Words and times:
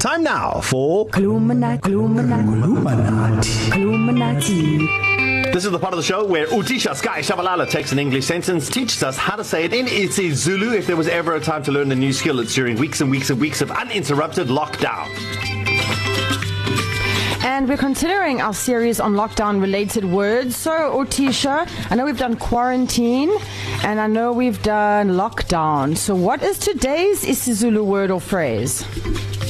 Time 0.00 0.22
now 0.22 0.62
for 0.62 1.06
Illuminati, 1.14 1.92
Illuminati, 1.92 3.70
Illuminati. 3.78 4.78
This 5.52 5.66
is 5.66 5.70
the 5.70 5.78
part 5.78 5.92
of 5.92 5.98
the 5.98 6.02
show 6.02 6.24
where 6.24 6.46
Utisha 6.46 6.96
Sky 6.96 7.20
Shabalala 7.20 7.68
takes 7.68 7.92
an 7.92 7.98
English 7.98 8.24
sentence, 8.24 8.70
teaches 8.70 9.02
us 9.02 9.18
how 9.18 9.36
to 9.36 9.44
say 9.44 9.64
it 9.64 9.74
in 9.74 9.84
isiZulu. 9.84 10.74
If 10.74 10.86
there 10.86 10.96
was 10.96 11.06
ever 11.06 11.34
a 11.34 11.40
time 11.40 11.62
to 11.64 11.72
learn 11.72 11.92
a 11.92 11.94
new 11.94 12.14
skill, 12.14 12.40
it's 12.40 12.54
during 12.54 12.78
weeks 12.78 13.02
and 13.02 13.10
weeks 13.10 13.28
and 13.28 13.38
weeks 13.38 13.60
of 13.60 13.70
uninterrupted 13.70 14.48
lockdown. 14.48 15.06
And 17.44 17.68
we're 17.68 17.76
continuing 17.76 18.40
our 18.40 18.54
series 18.54 19.00
on 19.00 19.12
lockdown 19.12 19.60
related 19.60 20.06
words. 20.06 20.56
So, 20.56 20.70
Otisha, 20.70 21.68
I 21.90 21.94
know 21.94 22.06
we've 22.06 22.16
done 22.16 22.36
quarantine 22.36 23.30
and 23.84 24.00
I 24.00 24.06
know 24.06 24.32
we've 24.32 24.62
done 24.62 25.10
lockdown. 25.10 25.94
So, 25.94 26.14
what 26.14 26.42
is 26.42 26.58
today's 26.58 27.22
isiZulu 27.22 27.84
word 27.84 28.10
or 28.10 28.18
phrase? 28.18 28.82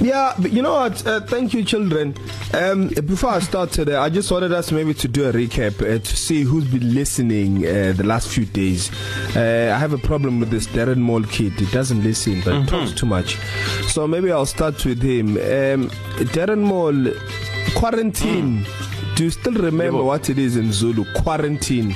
Yeah, 0.00 0.38
you 0.40 0.62
know 0.62 0.72
what? 0.72 1.06
Uh, 1.06 1.20
thank 1.20 1.52
you, 1.52 1.62
children. 1.62 2.14
Um, 2.54 2.88
before 2.88 3.30
I 3.30 3.40
start 3.40 3.70
today, 3.70 3.96
I 3.96 4.08
just 4.08 4.32
wanted 4.32 4.50
us 4.50 4.72
maybe 4.72 4.94
to 4.94 5.08
do 5.08 5.28
a 5.28 5.32
recap 5.32 5.82
uh, 5.82 5.98
to 5.98 6.16
see 6.16 6.42
who's 6.42 6.64
been 6.64 6.94
listening 6.94 7.66
uh, 7.66 7.92
the 7.94 8.04
last 8.04 8.28
few 8.28 8.46
days. 8.46 8.90
Uh, 9.36 9.72
I 9.74 9.78
have 9.78 9.92
a 9.92 9.98
problem 9.98 10.40
with 10.40 10.48
this 10.48 10.66
Darren 10.68 10.98
Moll 10.98 11.22
kid. 11.24 11.52
He 11.52 11.66
doesn't 11.66 12.02
listen, 12.02 12.40
but 12.40 12.54
mm-hmm. 12.54 12.66
talks 12.66 12.92
too 12.92 13.04
much. 13.04 13.36
So 13.88 14.06
maybe 14.06 14.32
I'll 14.32 14.46
start 14.46 14.82
with 14.86 15.02
him. 15.02 15.36
Um, 15.36 15.90
Darren 16.32 16.62
Moll, 16.62 17.12
quarantine. 17.74 18.64
Mm. 18.64 19.16
Do 19.16 19.24
you 19.24 19.30
still 19.30 19.52
remember 19.52 19.98
yeah, 19.98 20.04
what 20.04 20.30
it 20.30 20.38
is 20.38 20.56
in 20.56 20.72
Zulu? 20.72 21.04
Quarantine. 21.12 21.94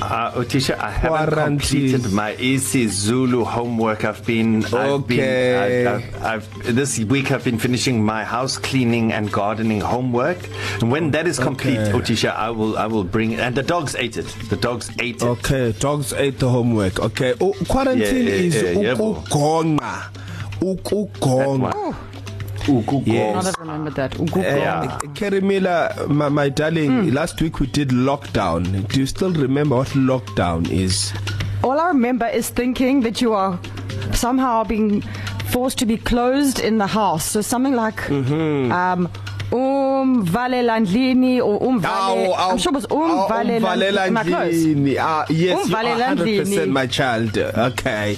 Uh, 0.00 0.30
Otisha, 0.32 0.78
I 0.78 0.90
haven't 0.92 1.28
Quarantine. 1.34 1.90
completed 1.90 2.12
my 2.12 2.30
EC 2.38 2.88
Zulu 2.88 3.42
homework. 3.44 4.04
I've 4.04 4.24
been, 4.24 4.64
okay. 4.64 4.94
I've 4.94 5.06
been, 5.08 5.86
I've, 5.88 6.24
I've, 6.24 6.24
I've, 6.66 6.76
this 6.76 6.98
week 7.00 7.32
I've 7.32 7.42
been 7.42 7.58
finishing 7.58 8.04
my 8.04 8.22
house 8.24 8.58
cleaning 8.58 9.12
and 9.12 9.30
gardening 9.32 9.80
homework. 9.80 10.38
And 10.80 10.92
when 10.92 11.10
that 11.10 11.26
is 11.26 11.38
complete, 11.40 11.78
okay. 11.78 11.92
Otisha, 11.98 12.32
I 12.34 12.50
will, 12.50 12.78
I 12.78 12.86
will 12.86 13.02
bring 13.02 13.32
it. 13.32 13.40
And 13.40 13.56
the 13.56 13.62
dogs 13.64 13.96
ate 13.96 14.16
it. 14.16 14.26
The 14.48 14.56
dogs 14.56 14.88
ate 15.00 15.16
it. 15.16 15.22
Okay, 15.22 15.72
dogs 15.72 16.12
ate 16.12 16.38
the 16.38 16.48
homework. 16.48 17.00
Okay. 17.00 17.34
Oh, 17.40 17.52
quarantine 17.68 18.00
yeah, 18.00 18.12
yeah, 18.12 18.46
is 18.46 18.54
yeah, 18.54 18.70
yeah, 18.70 18.94
ukugonga. 18.94 20.10
Ugugo. 22.68 23.06
Yes. 23.06 23.44
Not 23.44 23.58
remember 23.60 23.90
that. 23.90 24.12
Ugugo. 24.12 24.36
Uh, 24.38 24.56
yeah. 24.56 24.98
Kerry 25.14 25.40
Miller, 25.40 25.92
my, 26.08 26.28
my 26.28 26.48
darling, 26.48 26.90
mm. 26.90 27.12
last 27.12 27.40
week 27.40 27.60
we 27.60 27.66
did 27.66 27.88
lockdown. 27.90 28.86
Do 28.88 29.00
you 29.00 29.06
still 29.06 29.32
remember 29.32 29.76
what 29.76 29.88
lockdown 29.88 30.70
is? 30.70 31.12
All 31.64 31.78
I 31.80 31.88
remember 31.88 32.26
is 32.26 32.50
thinking 32.50 33.00
that 33.00 33.20
you 33.20 33.32
are 33.32 33.58
somehow 34.12 34.64
being 34.64 35.02
forced 35.50 35.78
to 35.78 35.86
be 35.86 35.96
closed 35.96 36.60
in 36.60 36.78
the 36.78 36.86
house. 36.86 37.24
So 37.24 37.40
something 37.40 37.74
like 37.74 37.96
mm-hmm. 37.96 38.70
um 38.70 39.08
umvalelandlini 40.02 41.40
or 41.42 41.58
umvale 41.60 42.34
I'm 42.38 42.58
sure 42.58 42.72
it 42.72 42.76
was 42.76 42.86
umvalelandlini 42.86 44.96
ah 44.98 45.26
yes 45.28 45.66
umvalelandlini. 45.66 46.56
100% 46.56 46.70
my 46.70 46.86
child. 46.86 47.36
Okay. 47.38 48.16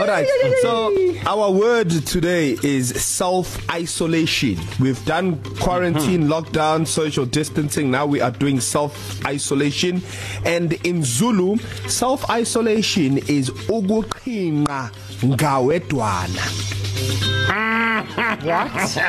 All 0.00 0.06
right. 0.06 0.26
So 0.62 0.92
our 1.26 1.50
word 1.50 1.90
today 2.06 2.56
is 2.62 2.90
self 3.02 3.58
isolation. 3.70 4.58
We've 4.80 5.02
done 5.04 5.36
quarantine 5.60 6.22
mm-hmm. 6.22 6.32
lockdown 6.32 6.86
social 6.86 7.26
distancing. 7.26 7.90
Now 7.90 8.06
we 8.06 8.20
are 8.20 8.30
doing 8.30 8.60
self 8.60 9.24
isolation. 9.26 10.02
And 10.44 10.72
in 10.86 11.02
Zulu 11.02 11.58
self 11.88 12.28
isolation 12.30 13.18
is 13.18 13.50
ukuqhinqa 13.50 14.90
ngawedwana. 15.22 17.79
What? 18.20 19.00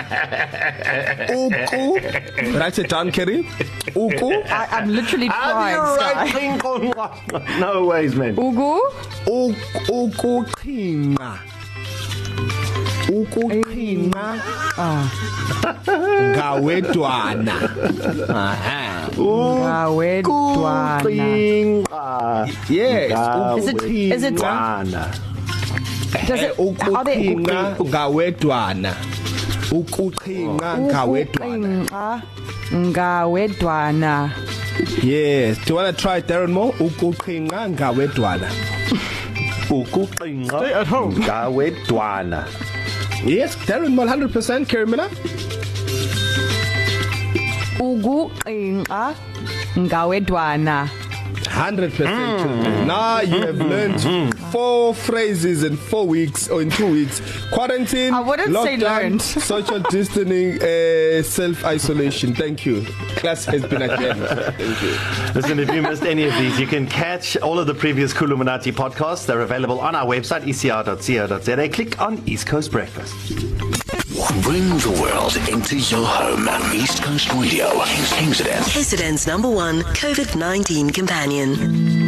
Uku. 1.30 2.00
Write 2.58 2.80
it 2.80 2.90
down, 2.90 3.12
Kerry. 3.12 3.46
Uku. 3.96 4.32
I, 4.48 4.68
I'm 4.72 4.90
literally 4.90 5.28
trying. 5.28 5.78
Right 5.78 6.32
think 6.32 6.64
on 6.66 6.94
no 7.60 7.86
ways, 7.86 8.16
man. 8.16 8.36
Ugu. 8.36 8.80
Uku 9.28 10.44
qhinqa. 10.56 11.38
Ukuqhinqa. 13.12 14.40
Ah. 14.80 15.04
Ngawedwana. 16.32 17.58
Aha. 18.30 19.10
Ngawedwana. 19.12 21.04
Yes. 22.70 23.12
Is 23.60 23.68
it 23.68 23.84
is 23.84 24.24
it 24.24 24.40
it 24.40 24.46
ukuqhinqa 26.58 27.78
ngawedwana. 27.80 28.92
Ukuqhinqa 29.72 30.70
ngawedwana. 30.80 32.20
Ngawedwana. 32.74 34.34
Yes, 35.04 35.58
do 35.66 35.74
you 35.74 35.76
want 35.76 35.96
to 35.96 36.02
try 36.02 36.22
Darren 36.22 36.52
Moore? 36.52 36.74
Ukuqhinqa 36.80 37.76
ngawedwana. 37.76 38.48
Ukuqhinqa 39.70 40.58
Stay 40.60 40.74
at 40.74 40.88
home. 40.88 41.16
ngawedwana. 41.16 42.46
Yes, 43.26 43.56
Darren 43.66 43.94
Moore 43.96 44.10
100% 44.10 44.68
Kermina 44.68 45.08
Ukuqhinqa 47.80 49.16
ngawedwana. 49.78 50.90
100% 51.52 51.92
mm. 51.92 52.88
now 52.88 53.20
you 53.20 53.42
have 53.46 53.58
learned 53.58 53.96
mm. 53.96 54.34
four 54.52 54.96
phrases 54.96 55.64
in 55.64 55.76
4 55.76 56.08
weeks 56.08 56.50
or 56.50 56.62
in 56.62 56.70
2 56.70 56.92
weeks. 56.92 57.22
Quarantine 57.52 58.14
I 58.14 58.22
wouldn't 58.22 58.50
lockdown, 58.50 58.64
say 58.64 58.78
learned. 58.78 59.22
social 59.54 59.80
distancing 59.80 60.62
uh, 60.62 61.22
self 61.24 61.66
isolation 61.66 62.34
thank 62.34 62.66
you. 62.66 62.84
Class 63.18 63.46
has 63.46 63.66
been 63.66 63.82
adjourned 63.82 64.22
thank 64.22 64.82
you. 64.82 64.98
Listen 65.36 65.60
if 65.60 65.72
you 65.72 65.82
missed 65.82 66.04
any 66.04 66.24
of 66.24 66.34
these 66.36 66.60
you 66.60 66.68
can 66.68 66.88
catch 66.88 67.36
all 67.38 67.60
of 67.60 67.68
the 67.68 67.76
previous 67.76 68.14
Kuluminati 68.14 68.72
podcasts. 68.72 69.26
They're 69.26 69.42
available 69.42 69.80
on 69.80 69.94
our 69.96 70.06
website 70.06 70.44
ecr.co.za 70.44 71.70
click 71.70 72.02
on 72.02 72.22
East 72.26 72.48
Coast 72.48 72.72
Breakfast. 72.72 73.71
Bring 74.44 74.78
the 74.78 74.92
world 75.02 75.36
into 75.50 75.78
your 75.78 76.06
home. 76.06 76.48
East 76.76 77.02
Coast 77.02 77.34
Radio. 77.34 77.72
Kings. 77.86 78.12
Kingsidents 78.42 79.26
number 79.26 79.50
one 79.50 79.82
COVID-19 79.82 80.94
companion. 80.94 82.01